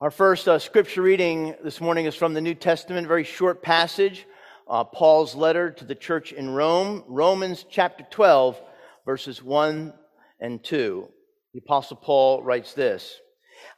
[0.00, 4.26] Our first uh, scripture reading this morning is from the New Testament, very short passage,
[4.66, 8.58] uh, Paul's letter to the church in Rome, Romans chapter 12,
[9.04, 9.92] verses 1
[10.40, 11.06] and 2.
[11.52, 13.20] The Apostle Paul writes this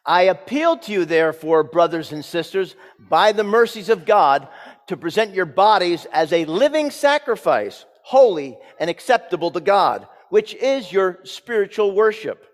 [0.07, 4.47] I appeal to you, therefore, brothers and sisters, by the mercies of God,
[4.87, 10.93] to present your bodies as a living sacrifice, holy and acceptable to God, which is
[10.93, 12.47] your spiritual worship.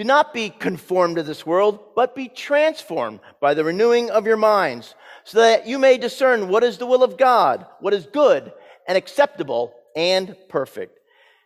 [0.00, 4.38] Do not be conformed to this world, but be transformed by the renewing of your
[4.38, 8.50] minds, so that you may discern what is the will of God, what is good
[8.88, 10.98] and acceptable and perfect.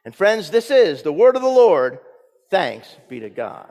[0.05, 1.99] And friends, this is the word of the Lord.
[2.49, 3.69] Thanks be to God.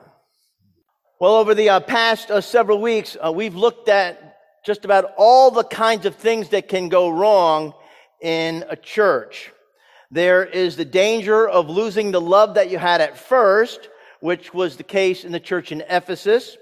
[1.18, 5.50] Well, over the uh, past uh, several weeks, uh, we've looked at just about all
[5.50, 7.74] the kinds of things that can go wrong
[8.20, 9.54] in a church.
[10.12, 13.88] There is the danger of losing the love that you had at first,
[14.24, 16.58] which was the case in the church in Ephesus.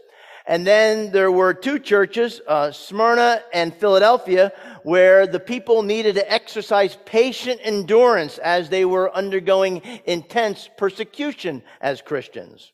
[0.48, 6.34] And then there were two churches, uh, Smyrna and Philadelphia, where the people needed to
[6.34, 12.72] exercise patient endurance as they were undergoing intense persecution as Christians.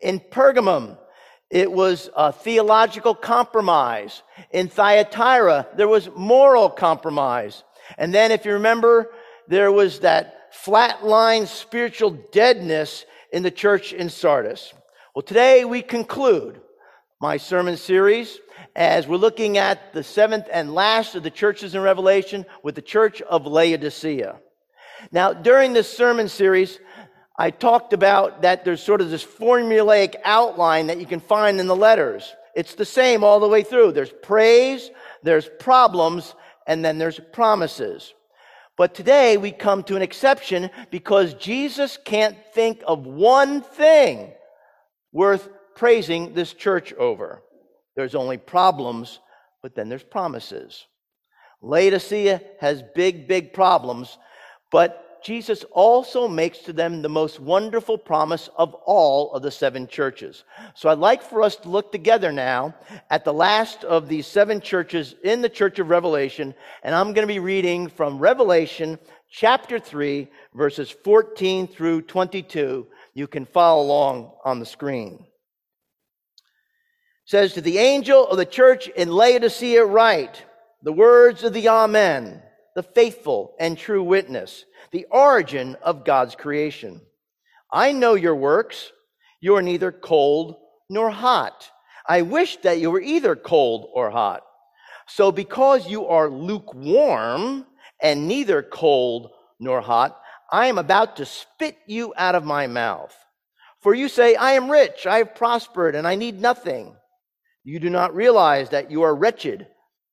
[0.00, 0.96] In Pergamum,
[1.50, 4.22] it was a theological compromise.
[4.52, 7.62] In Thyatira, there was moral compromise.
[7.98, 9.10] And then, if you remember,
[9.48, 14.72] there was that flatline spiritual deadness in the church in Sardis.
[15.12, 16.60] Well, today we conclude
[17.20, 18.38] my sermon series
[18.76, 22.80] as we're looking at the seventh and last of the churches in Revelation with the
[22.80, 24.36] church of Laodicea.
[25.10, 26.78] Now, during this sermon series,
[27.36, 31.66] I talked about that there's sort of this formulaic outline that you can find in
[31.66, 32.32] the letters.
[32.54, 33.90] It's the same all the way through.
[33.92, 34.92] There's praise,
[35.24, 36.36] there's problems,
[36.68, 38.14] and then there's promises.
[38.76, 44.32] But today we come to an exception because Jesus can't think of one thing
[45.12, 47.42] worth praising this church over.
[47.94, 49.20] There's only problems,
[49.62, 50.86] but then there's promises.
[51.62, 54.18] Laodicea has big, big problems,
[54.72, 59.86] but Jesus also makes to them the most wonderful promise of all of the seven
[59.86, 60.44] churches.
[60.74, 62.74] So I'd like for us to look together now
[63.08, 67.26] at the last of these seven churches in the church of Revelation, and I'm going
[67.26, 68.98] to be reading from Revelation
[69.30, 72.86] chapter 3, verses 14 through 22.
[73.14, 75.14] You can follow along on the screen.
[75.14, 75.26] It
[77.24, 80.44] says to the angel of the church in Laodicea write
[80.82, 82.42] the words of the Amen,
[82.74, 87.00] the faithful and true witness the origin of God's creation.
[87.68, 88.92] I know your works.
[89.40, 90.54] You are neither cold
[90.88, 91.68] nor hot.
[92.08, 94.42] I wish that you were either cold or hot.
[95.08, 97.66] So because you are lukewarm
[98.00, 100.16] and neither cold nor hot,
[100.52, 103.16] I am about to spit you out of my mouth.
[103.80, 106.94] For you say, I am rich, I have prospered, and I need nothing.
[107.64, 109.66] You do not realize that you are wretched,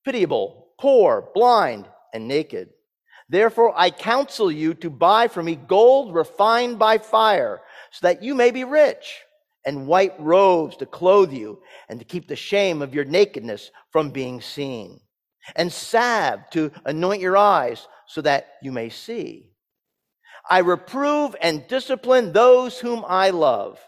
[0.04, 2.70] pitiable, poor, blind, and naked.
[3.32, 8.34] Therefore, I counsel you to buy from me gold refined by fire, so that you
[8.34, 9.22] may be rich,
[9.64, 14.10] and white robes to clothe you, and to keep the shame of your nakedness from
[14.10, 15.00] being seen,
[15.56, 19.48] and salve to anoint your eyes, so that you may see.
[20.50, 23.80] I reprove and discipline those whom I love.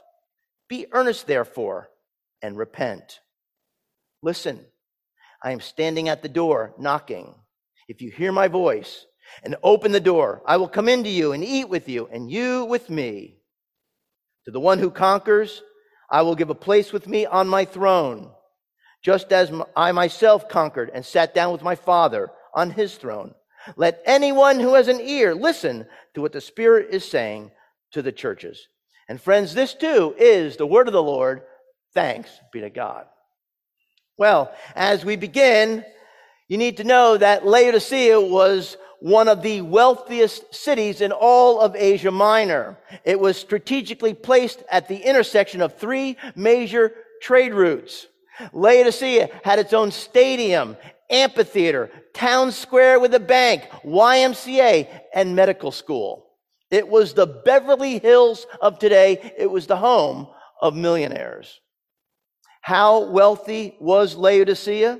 [0.71, 1.91] Be earnest, therefore,
[2.41, 3.21] and repent.
[4.22, 4.65] Listen,
[5.43, 7.34] I am standing at the door knocking.
[7.88, 9.05] If you hear my voice,
[9.43, 10.43] and open the door.
[10.47, 13.37] I will come into you and eat with you, and you with me.
[14.45, 15.62] To the one who conquers,
[16.11, 18.31] I will give a place with me on my throne,
[19.03, 23.35] just as I myself conquered and sat down with my Father on his throne.
[23.77, 27.51] Let anyone who has an ear listen to what the Spirit is saying
[27.93, 28.69] to the churches.
[29.09, 31.43] And friends, this too is the word of the Lord.
[31.95, 33.06] Thanks be to God.
[34.17, 35.85] Well, as we begin,
[36.49, 41.77] you need to know that Laodicea was one of the wealthiest cities in all of
[41.77, 42.79] Asia Minor.
[43.05, 48.06] It was strategically placed at the intersection of three major trade routes.
[48.55, 50.79] Laodicea had its own stadium,
[51.11, 56.31] amphitheater, town square with a bank, YMCA, and medical school.
[56.71, 59.35] It was the Beverly Hills of today.
[59.37, 60.29] It was the home
[60.62, 61.61] of millionaires.
[62.62, 64.99] How wealthy was Laodicea?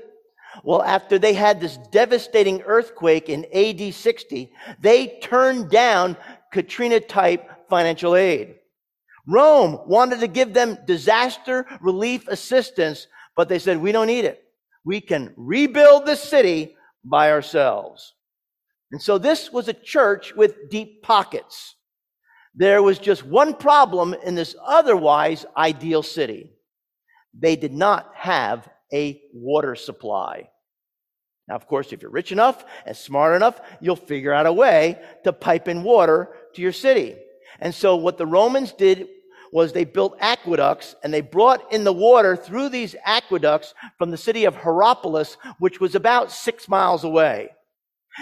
[0.63, 6.17] Well, after they had this devastating earthquake in AD 60, they turned down
[6.51, 8.55] Katrina type financial aid.
[9.27, 14.43] Rome wanted to give them disaster relief assistance, but they said, we don't need it.
[14.83, 18.13] We can rebuild the city by ourselves.
[18.91, 21.75] And so this was a church with deep pockets.
[22.53, 26.51] There was just one problem in this otherwise ideal city.
[27.37, 30.49] They did not have a water supply.
[31.47, 34.99] Now, of course, if you're rich enough and smart enough, you'll figure out a way
[35.23, 37.15] to pipe in water to your city.
[37.59, 39.07] And so what the Romans did
[39.51, 44.17] was they built aqueducts and they brought in the water through these aqueducts from the
[44.17, 47.49] city of Hierapolis, which was about six miles away.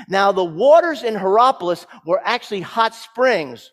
[0.07, 3.71] Now, the waters in Hierapolis were actually hot springs,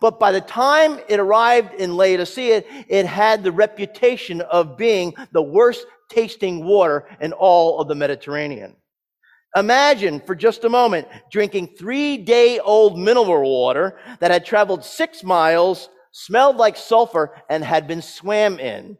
[0.00, 5.42] but by the time it arrived in Laodicea, it had the reputation of being the
[5.42, 8.76] worst tasting water in all of the Mediterranean.
[9.54, 15.22] Imagine for just a moment drinking three day old mineral water that had traveled six
[15.22, 18.96] miles, smelled like sulfur, and had been swam in.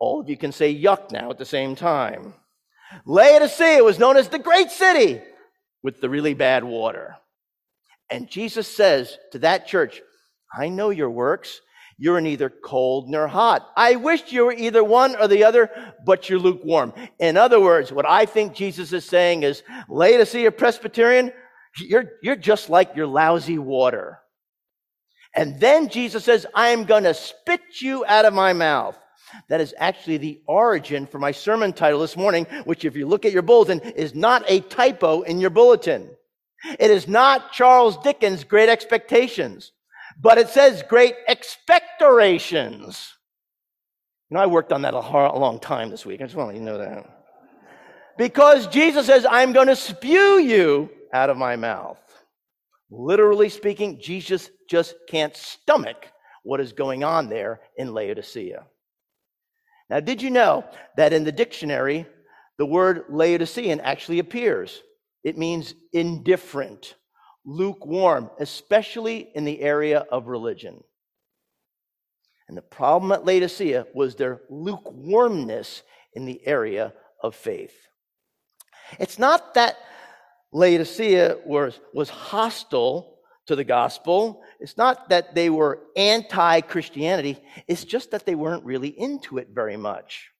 [0.00, 2.34] All of you can say yuck now at the same time.
[3.06, 5.22] Laodicea was known as the great city
[5.82, 7.16] with the really bad water.
[8.10, 10.02] And Jesus says to that church,
[10.52, 11.60] I know your works.
[11.98, 13.70] You're neither cold nor hot.
[13.76, 15.70] I wished you were either one or the other,
[16.04, 16.92] but you're lukewarm.
[17.18, 21.32] In other words, what I think Jesus is saying is, Laodicea Presbyterian,
[21.78, 24.18] you're, you're just like your lousy water.
[25.34, 28.98] And then Jesus says, I am going to spit you out of my mouth.
[29.48, 33.24] That is actually the origin for my sermon title this morning, which if you look
[33.24, 36.10] at your bulletin is not a typo in your bulletin.
[36.78, 39.72] It is not Charles Dickens' Great Expectations
[40.20, 43.12] but it says great expectorations.
[44.30, 46.20] You know, I worked on that a, a long time this week.
[46.20, 47.04] I just want you to know that.
[48.18, 51.98] Because Jesus says, I'm going to spew you out of my mouth.
[52.90, 56.08] Literally speaking, Jesus just can't stomach
[56.42, 58.66] what is going on there in Laodicea.
[59.88, 60.64] Now, did you know
[60.96, 62.06] that in the dictionary,
[62.58, 64.82] the word Laodicean actually appears?
[65.24, 66.94] It means indifferent
[67.44, 70.82] lukewarm, especially in the area of religion.
[72.48, 75.82] And the problem at Laodicea was their lukewarmness
[76.14, 76.92] in the area
[77.22, 77.74] of faith.
[78.98, 79.76] It's not that
[80.52, 84.42] Laodicea was, was hostile to the gospel.
[84.60, 87.38] It's not that they were anti Christianity.
[87.66, 90.30] It's just that they weren't really into it very much.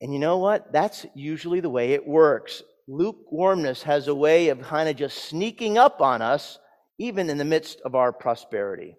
[0.00, 0.72] And you know what?
[0.72, 5.78] That's usually the way it works lukewarmness has a way of kind of just sneaking
[5.78, 6.58] up on us,
[6.98, 8.96] even in the midst of our prosperity.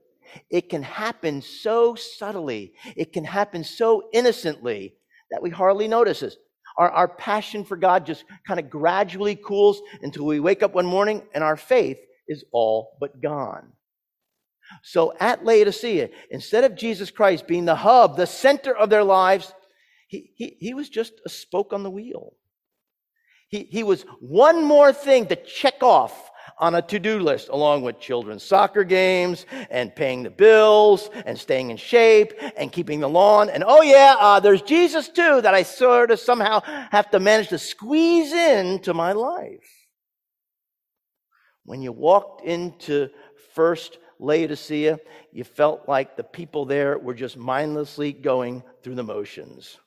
[0.49, 4.95] It can happen so subtly, it can happen so innocently
[5.29, 6.35] that we hardly notice it.
[6.77, 10.85] Our, our passion for God just kind of gradually cools until we wake up one
[10.85, 11.97] morning and our faith
[12.29, 13.73] is all but gone.
[14.83, 19.53] So at Laodicea, instead of Jesus Christ being the hub, the center of their lives,
[20.07, 22.33] he, he, he was just a spoke on the wheel.
[23.51, 28.00] He, he was one more thing to check off on a to-do list along with
[28.00, 33.50] children's soccer games and paying the bills and staying in shape and keeping the lawn.
[33.50, 36.62] And oh yeah, uh, there's Jesus too that I sort of somehow
[36.92, 39.69] have to manage to squeeze into my life.
[41.65, 43.09] When you walked into
[43.53, 45.00] first Laodicea,
[45.33, 49.77] you felt like the people there were just mindlessly going through the motions.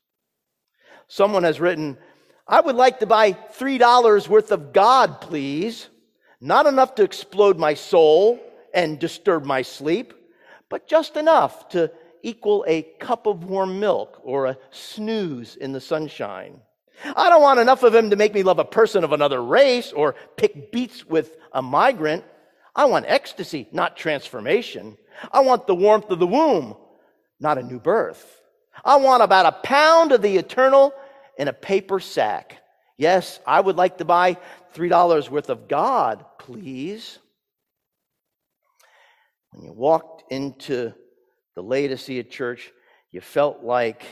[1.06, 1.98] Someone has written,
[2.46, 5.88] I would like to buy $3 worth of God, please.
[6.40, 8.38] Not enough to explode my soul
[8.74, 10.12] and disturb my sleep,
[10.68, 11.90] but just enough to
[12.22, 16.60] equal a cup of warm milk or a snooze in the sunshine.
[17.16, 19.92] I don't want enough of him to make me love a person of another race
[19.92, 22.24] or pick beets with a migrant.
[22.76, 24.96] I want ecstasy, not transformation.
[25.32, 26.76] I want the warmth of the womb,
[27.40, 28.42] not a new birth.
[28.84, 30.92] I want about a pound of the eternal
[31.38, 32.58] in a paper sack.
[32.96, 34.36] Yes, I would like to buy
[34.74, 37.18] $3 worth of God, please.
[39.50, 40.92] When you walked into
[41.54, 42.72] the Laodicea church,
[43.10, 44.04] you felt like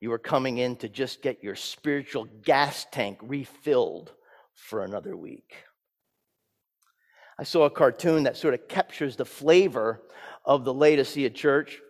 [0.00, 4.12] you were coming in to just get your spiritual gas tank refilled
[4.54, 5.54] for another week.
[7.38, 10.02] I saw a cartoon that sort of captures the flavor
[10.44, 11.80] of the Laodicea church.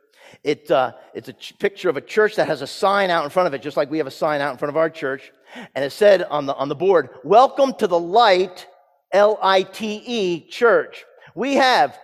[0.45, 3.31] It, uh, it's a ch- picture of a church that has a sign out in
[3.31, 5.33] front of it, just like we have a sign out in front of our church.
[5.75, 8.67] And it said on the, on the board, Welcome to the Light,
[9.13, 11.05] L I T E church.
[11.35, 11.99] We have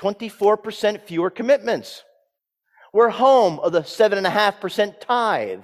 [0.00, 2.02] 24% fewer commitments.
[2.92, 5.62] We're home of the 7.5% tithe.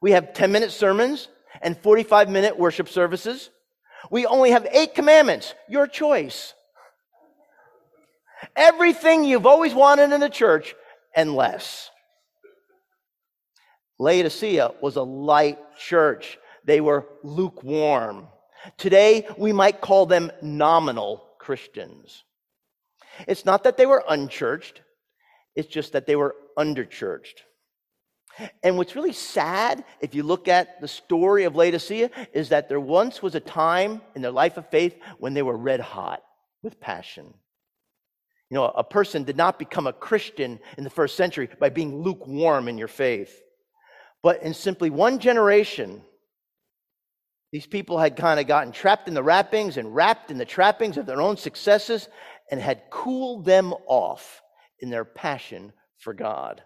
[0.00, 1.28] We have 10 minute sermons
[1.60, 3.50] and 45 minute worship services.
[4.10, 5.54] We only have eight commandments.
[5.68, 6.54] Your choice.
[8.56, 10.74] Everything you've always wanted in a church
[11.14, 11.90] and less.
[13.98, 16.38] Laodicea was a light church.
[16.64, 18.28] They were lukewarm.
[18.76, 22.24] Today, we might call them nominal Christians.
[23.26, 24.80] It's not that they were unchurched,
[25.54, 27.42] it's just that they were underchurched.
[28.62, 32.80] And what's really sad, if you look at the story of Laodicea, is that there
[32.80, 36.22] once was a time in their life of faith when they were red hot
[36.62, 37.34] with passion.
[38.52, 42.02] You know, a person did not become a Christian in the first century by being
[42.02, 43.34] lukewarm in your faith.
[44.22, 46.02] But in simply one generation,
[47.50, 50.98] these people had kind of gotten trapped in the wrappings and wrapped in the trappings
[50.98, 52.10] of their own successes
[52.50, 54.42] and had cooled them off
[54.80, 56.62] in their passion for God.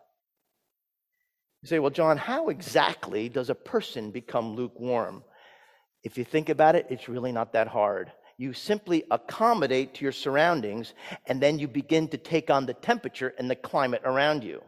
[1.63, 5.23] You say, well, John, how exactly does a person become lukewarm?
[6.03, 8.11] If you think about it, it's really not that hard.
[8.39, 10.93] You simply accommodate to your surroundings,
[11.27, 14.63] and then you begin to take on the temperature and the climate around you.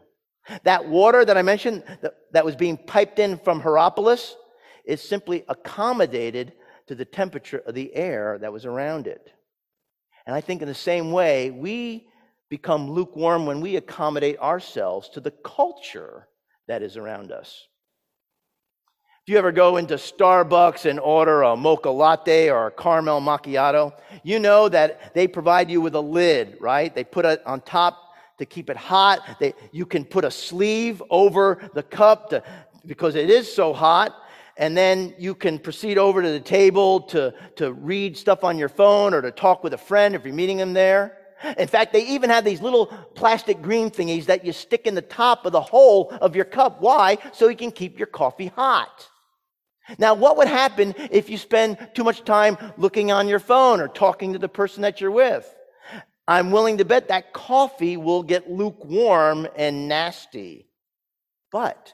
[0.63, 4.35] That water that I mentioned that, that was being piped in from Hierapolis
[4.85, 6.53] is simply accommodated
[6.87, 9.31] to the temperature of the air that was around it.
[10.25, 12.07] And I think in the same way, we
[12.49, 16.27] become lukewarm when we accommodate ourselves to the culture
[16.67, 17.67] that is around us.
[19.29, 23.93] You ever go into Starbucks and order a mocha latte or a caramel macchiato,
[24.23, 26.95] you know that they provide you with a lid, right?
[26.95, 29.37] They put it on top to keep it hot.
[29.39, 32.41] They, you can put a sleeve over the cup to,
[32.87, 34.19] because it is so hot.
[34.57, 38.67] And then you can proceed over to the table to, to read stuff on your
[38.67, 41.19] phone or to talk with a friend if you're meeting them there.
[41.59, 45.03] In fact, they even have these little plastic green thingies that you stick in the
[45.03, 46.81] top of the hole of your cup.
[46.81, 47.19] Why?
[47.31, 49.07] So you can keep your coffee hot.
[49.97, 53.87] Now, what would happen if you spend too much time looking on your phone or
[53.87, 55.55] talking to the person that you're with?
[56.27, 60.67] I'm willing to bet that coffee will get lukewarm and nasty.
[61.51, 61.93] But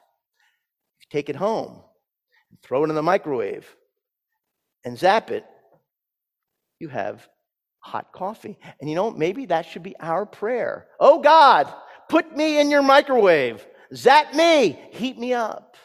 [0.99, 1.81] if you take it home,
[2.61, 3.65] throw it in the microwave,
[4.83, 5.45] and zap it,
[6.79, 7.27] you have
[7.79, 8.57] hot coffee.
[8.81, 10.87] And you know, maybe that should be our prayer.
[10.99, 11.73] Oh God,
[12.09, 13.65] put me in your microwave.
[13.93, 14.77] Zap me.
[14.91, 15.77] Heat me up.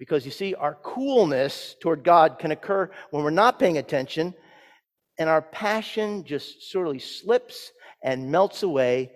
[0.00, 4.34] Because you see, our coolness toward God can occur when we're not paying attention
[5.18, 7.70] and our passion just sort of slips
[8.02, 9.12] and melts away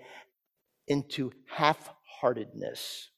[0.86, 3.08] into half heartedness.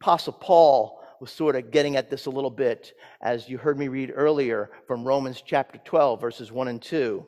[0.00, 3.88] Apostle Paul was sort of getting at this a little bit, as you heard me
[3.88, 7.26] read earlier from Romans chapter 12, verses 1 and 2.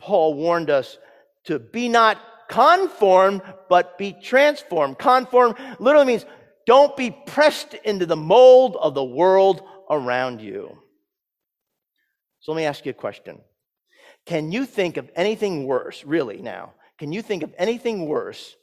[0.00, 0.98] Paul warned us
[1.44, 4.98] to be not conformed, but be transformed.
[4.98, 6.26] Conform literally means
[6.66, 10.78] don't be pressed into the mold of the world around you.
[12.40, 13.40] So let me ask you a question.
[14.26, 16.74] Can you think of anything worse, really now?
[16.98, 18.56] Can you think of anything worse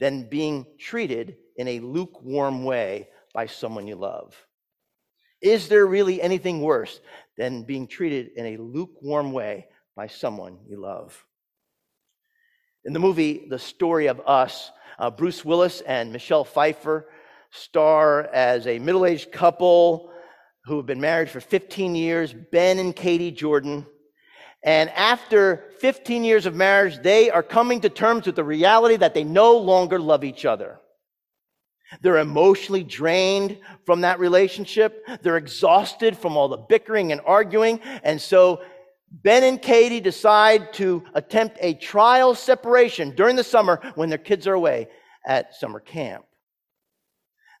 [0.00, 4.34] than being treated in a lukewarm way by someone you love.
[5.40, 7.00] Is there really anything worse
[7.36, 11.24] than being treated in a lukewarm way by someone you love?
[12.84, 17.08] In the movie The Story of Us, uh, Bruce Willis and Michelle Pfeiffer
[17.54, 20.10] star as a middle aged couple
[20.64, 23.86] who have been married for 15 years, Ben and Katie Jordan.
[24.62, 29.14] And after 15 years of marriage, they are coming to terms with the reality that
[29.14, 30.80] they no longer love each other.
[32.00, 35.06] They're emotionally drained from that relationship.
[35.22, 37.78] They're exhausted from all the bickering and arguing.
[38.02, 38.62] And so
[39.10, 44.46] Ben and Katie decide to attempt a trial separation during the summer when their kids
[44.48, 44.88] are away
[45.24, 46.24] at summer camp.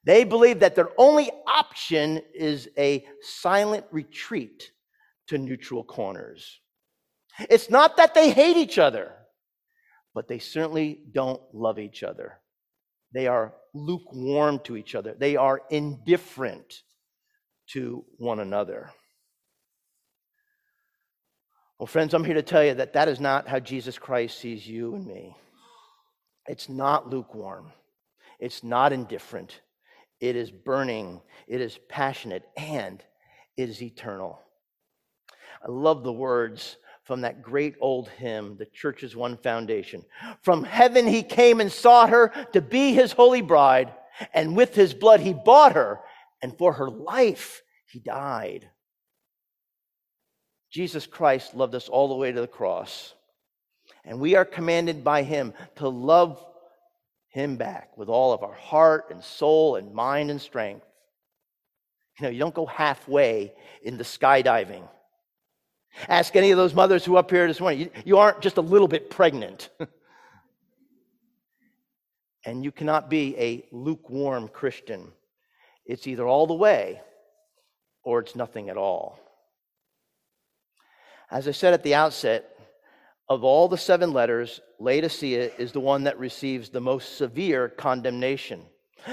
[0.04, 4.70] They believe that their only option is a silent retreat
[5.28, 6.60] to neutral corners.
[7.50, 9.12] It's not that they hate each other,
[10.14, 12.38] but they certainly don't love each other.
[13.12, 16.82] They are lukewarm to each other, they are indifferent
[17.72, 18.90] to one another.
[21.78, 24.66] Well, friends, I'm here to tell you that that is not how Jesus Christ sees
[24.66, 25.34] you and me.
[26.46, 27.72] It's not lukewarm,
[28.38, 29.60] it's not indifferent,
[30.28, 33.02] it is burning, it is passionate, and
[33.58, 34.40] it is eternal.
[35.62, 40.02] I love the words from that great old hymn, The Church's One Foundation.
[40.40, 43.92] From heaven he came and sought her to be his holy bride,
[44.32, 46.00] and with his blood he bought her,
[46.40, 48.70] and for her life he died.
[50.70, 53.12] Jesus Christ loved us all the way to the cross,
[54.06, 56.42] and we are commanded by him to love
[57.34, 60.86] him back with all of our heart and soul and mind and strength.
[62.20, 64.88] You know, you don't go halfway in the skydiving.
[66.08, 67.80] Ask any of those mothers who are up here this morning.
[67.80, 69.68] You, you aren't just a little bit pregnant.
[72.46, 75.10] and you cannot be a lukewarm Christian.
[75.86, 77.00] It's either all the way
[78.04, 79.18] or it's nothing at all.
[81.32, 82.53] As I said at the outset,
[83.28, 88.62] of all the seven letters, Laodicea is the one that receives the most severe condemnation.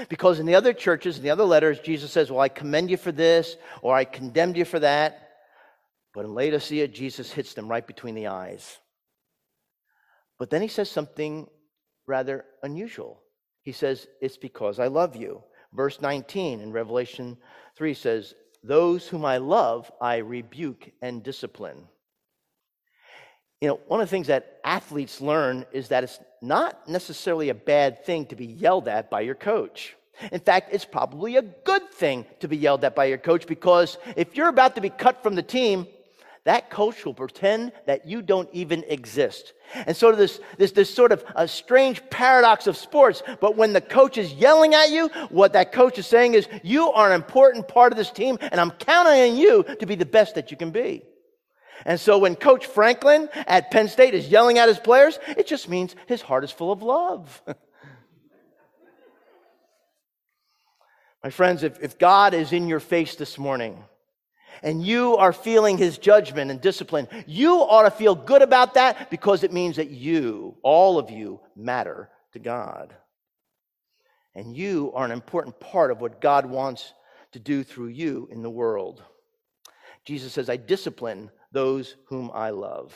[0.08, 2.96] Because in the other churches, in the other letters, Jesus says, Well, I commend you
[2.96, 5.30] for this, or I condemned you for that.
[6.14, 8.78] But in Laodicea, Jesus hits them right between the eyes.
[10.38, 11.46] But then he says something
[12.06, 13.22] rather unusual.
[13.62, 15.42] He says, It's because I love you.
[15.72, 17.38] Verse 19 in Revelation
[17.76, 21.88] 3 says, Those whom I love, I rebuke and discipline.
[23.62, 27.54] You know, one of the things that athletes learn is that it's not necessarily a
[27.54, 29.94] bad thing to be yelled at by your coach.
[30.32, 33.98] In fact, it's probably a good thing to be yelled at by your coach because
[34.16, 35.86] if you're about to be cut from the team,
[36.42, 39.52] that coach will pretend that you don't even exist.
[39.86, 43.80] And so this, this, this sort of a strange paradox of sports, but when the
[43.80, 47.68] coach is yelling at you, what that coach is saying is, you are an important
[47.68, 50.56] part of this team, and I'm counting on you to be the best that you
[50.56, 51.04] can be.
[51.84, 55.68] And so when Coach Franklin at Penn State is yelling at his players, it just
[55.68, 57.42] means his heart is full of love.
[61.24, 63.84] My friends, if, if God is in your face this morning,
[64.62, 69.10] and you are feeling his judgment and discipline, you ought to feel good about that
[69.10, 72.94] because it means that you, all of you, matter to God.
[74.34, 76.92] And you are an important part of what God wants
[77.32, 79.02] to do through you in the world.
[80.04, 82.92] Jesus says, I discipline those whom I love.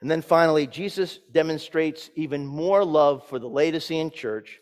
[0.00, 4.58] And then finally, Jesus demonstrates even more love for the Laodicean church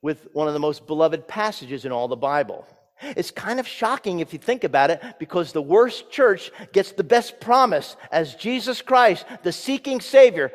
[0.00, 2.66] with one of the most beloved passages in all the Bible.
[3.02, 7.02] It's kind of shocking if you think about it because the worst church gets the
[7.02, 10.52] best promise as Jesus Christ, the seeking Savior,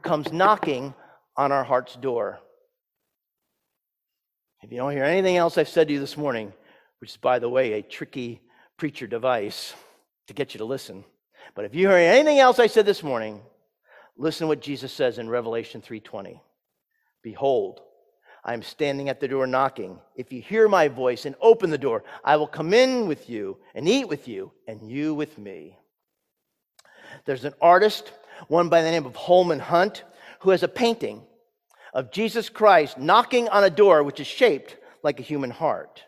[0.00, 0.94] comes knocking
[1.36, 2.38] on our heart's door.
[4.62, 6.52] If you don't hear anything else I've said to you this morning,
[7.00, 8.40] which is, by the way, a tricky
[8.76, 9.74] preacher device
[10.26, 11.04] to get you to listen,
[11.54, 13.40] but if you hear anything else I said this morning,
[14.16, 16.40] listen to what Jesus says in Revelation 3:20.
[17.22, 17.80] Behold,
[18.44, 20.00] I am standing at the door knocking.
[20.16, 23.58] If you hear my voice and open the door, I will come in with you
[23.74, 25.78] and eat with you, and you with me.
[27.24, 28.12] There's an artist,
[28.48, 30.02] one by the name of Holman Hunt,
[30.40, 31.24] who has a painting
[31.94, 36.02] of Jesus Christ knocking on a door which is shaped like a human heart.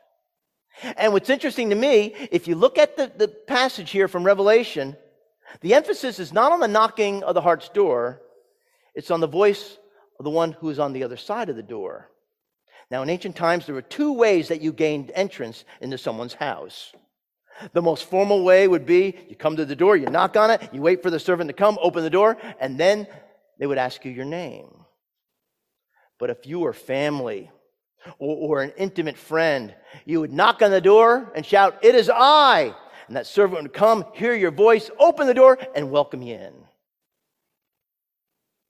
[0.96, 4.96] And what's interesting to me, if you look at the, the passage here from Revelation,
[5.60, 8.20] the emphasis is not on the knocking of the heart's door,
[8.94, 9.78] it's on the voice
[10.18, 12.10] of the one who is on the other side of the door.
[12.90, 16.92] Now, in ancient times, there were two ways that you gained entrance into someone's house.
[17.72, 20.68] The most formal way would be you come to the door, you knock on it,
[20.72, 23.06] you wait for the servant to come, open the door, and then
[23.58, 24.84] they would ask you your name.
[26.18, 27.50] But if you were family
[28.18, 32.10] or, or an intimate friend, you would knock on the door and shout, It is
[32.12, 32.74] I!
[33.06, 36.54] And that servant would come, hear your voice, open the door, and welcome you in.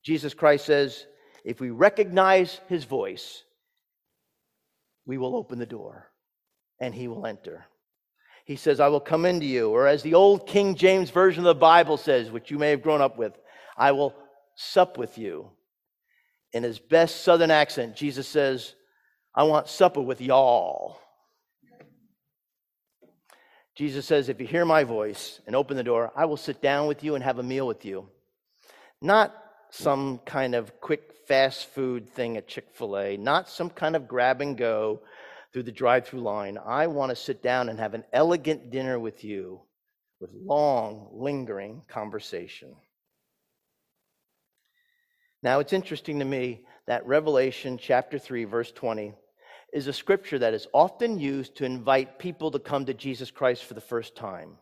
[0.03, 1.07] Jesus Christ says,
[1.45, 3.45] if we recognize his voice,
[5.07, 6.11] we will open the door
[6.81, 7.67] and he will enter.
[8.47, 9.71] He says, I will come into you.
[9.71, 12.83] Or as the old King James Version of the Bible says, which you may have
[12.83, 13.39] grown up with,
[13.77, 14.15] I will
[14.55, 15.51] sup with you.
[16.53, 18.75] In his best southern accent, Jesus says,
[19.35, 21.01] I want supper with y'all.
[23.75, 26.87] Jesus says, If you hear my voice and open the door, I will sit down
[26.87, 28.09] with you and have a meal with you.
[29.01, 29.35] Not
[29.71, 34.07] some kind of quick fast food thing at Chick fil A, not some kind of
[34.07, 35.01] grab and go
[35.53, 36.59] through the drive through line.
[36.65, 39.63] I want to sit down and have an elegant dinner with you
[40.21, 42.77] with long, lingering conversation.
[45.43, 49.15] Now, it's interesting to me that Revelation chapter 3, verse 20,
[49.75, 53.65] is a scripture that is often used to invite people to come to Jesus Christ
[53.65, 54.57] for the first time.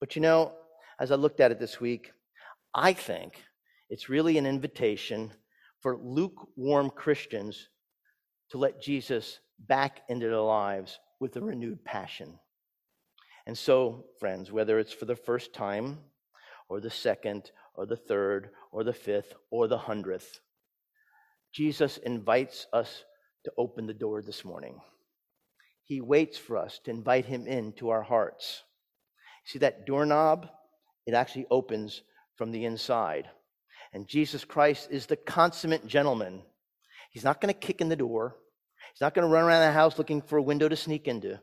[0.00, 0.52] But you know,
[0.98, 2.12] as I looked at it this week,
[2.74, 3.34] I think
[3.90, 5.32] it's really an invitation
[5.82, 7.68] for lukewarm Christians
[8.50, 12.38] to let Jesus back into their lives with a renewed passion.
[13.46, 15.98] And so, friends, whether it's for the first time,
[16.70, 20.40] or the second, or the third, or the fifth, or the hundredth,
[21.52, 23.04] Jesus invites us
[23.48, 24.78] to open the door this morning.
[25.84, 28.62] He waits for us to invite him into our hearts.
[29.46, 30.50] See that doorknob?
[31.06, 32.02] It actually opens
[32.36, 33.26] from the inside.
[33.94, 36.42] And Jesus Christ is the consummate gentleman.
[37.10, 38.36] He's not going to kick in the door.
[38.92, 41.40] He's not going to run around the house looking for a window to sneak into.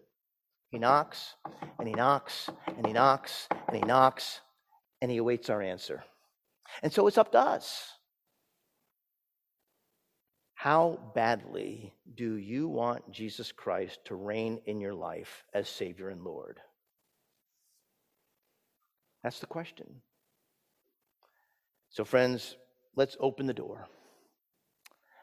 [0.69, 1.33] He knocks
[1.79, 4.41] and he knocks and he knocks and he knocks
[5.01, 6.03] and he awaits our answer.
[6.83, 7.94] And so it's up to us.
[10.65, 16.23] How badly do you want Jesus Christ to reign in your life as Savior and
[16.23, 16.59] Lord?
[19.21, 20.01] That's the question.
[21.91, 22.55] So, friends,
[22.95, 23.87] let's open the door.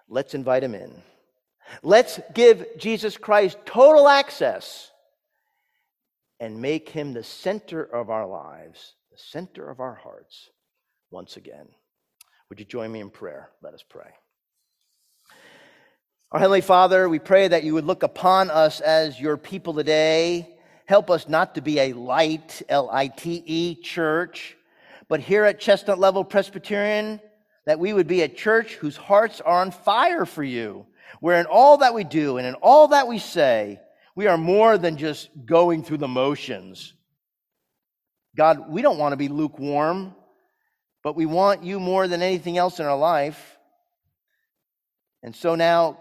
[0.09, 1.03] Let's invite him in.
[1.83, 4.93] Let's give Jesus Christ total access
[6.39, 10.51] and make him the center of our lives, the center of our hearts
[11.11, 11.67] once again.
[12.49, 13.51] Would you join me in prayer?
[13.61, 14.13] Let us pray.
[16.33, 20.49] Our Heavenly Father, we pray that you would look upon us as your people today.
[20.87, 24.57] Help us not to be a light, L I T E, church,
[25.11, 27.21] but here at Chestnut Level Presbyterian,
[27.67, 30.87] that we would be a church whose hearts are on fire for you,
[31.21, 33.79] where in all that we do and in all that we say,
[34.17, 36.95] we are more than just going through the motions.
[38.35, 40.15] God, we don't want to be lukewarm,
[41.05, 43.59] but we want you more than anything else in our life.
[45.23, 45.99] And so now,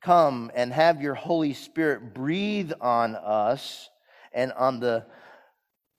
[0.00, 3.88] come and have your Holy Spirit breathe on us
[4.32, 5.06] and on the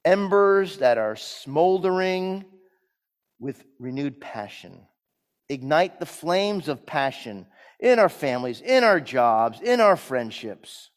[0.04, 2.46] embers that are smoldering
[3.40, 4.82] with renewed passion.
[5.50, 7.46] Ignite the flames of passion
[7.80, 10.90] in our families, in our jobs, in our friendships.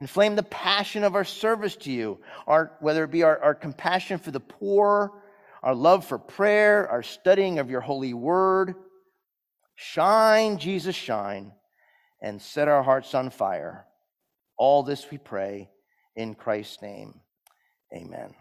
[0.00, 4.18] Inflame the passion of our service to you, our, whether it be our, our compassion
[4.18, 5.22] for the poor,
[5.62, 8.74] our love for prayer, our studying of your holy word.
[9.74, 11.52] Shine, Jesus, shine,
[12.26, 13.86] and set our hearts on fire.
[14.58, 15.70] All this we pray
[16.16, 17.20] in Christ's name.
[17.94, 18.34] Amen.